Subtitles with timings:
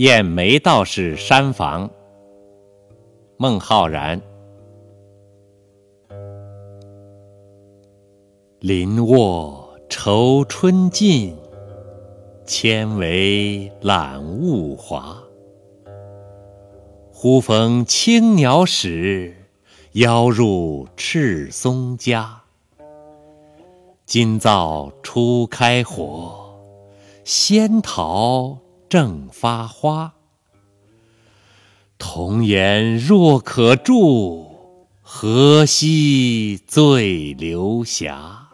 [0.00, 1.90] 燕梅道士山房，
[3.36, 4.18] 孟浩然。
[8.60, 11.36] 林卧愁春尽，
[12.46, 15.22] 千围揽物华。
[17.12, 19.36] 忽逢青鸟使，
[19.92, 22.40] 邀入赤松家。
[24.06, 26.58] 今灶初开火，
[27.22, 28.56] 仙桃
[28.90, 30.14] 正发花。
[31.96, 38.49] 童颜若可住，何惜醉流霞。